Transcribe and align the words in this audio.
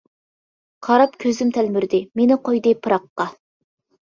قاراپ 0.87 1.13
كۆزۈم 1.23 1.51
تەلمۈردى، 1.57 1.99
مېنى 2.21 2.39
قويدى 2.49 2.75
پىراققا! 2.89 3.29